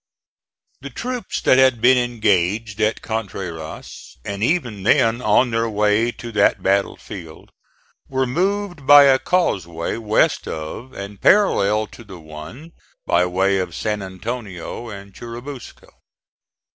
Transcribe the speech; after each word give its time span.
The 0.79 0.89
troops 0.89 1.41
that 1.41 1.59
had 1.59 1.79
been 1.79 1.95
engaged 1.95 2.81
at 2.81 3.03
Contreras, 3.03 4.17
and 4.25 4.41
even 4.43 4.81
then 4.81 5.21
on 5.21 5.51
their 5.51 5.69
way 5.69 6.11
to 6.13 6.31
that 6.31 6.63
battle 6.63 6.95
field, 6.97 7.51
were 8.09 8.25
moved 8.25 8.87
by 8.87 9.03
a 9.03 9.19
causeway 9.19 9.97
west 9.97 10.47
of, 10.47 10.91
and 10.91 11.21
parallel 11.21 11.85
to 11.85 12.03
the 12.03 12.19
one 12.19 12.71
by 13.05 13.27
way 13.27 13.59
of 13.59 13.75
San 13.75 14.01
Antonio 14.01 14.89
and 14.89 15.13
Churubusco. 15.13 15.91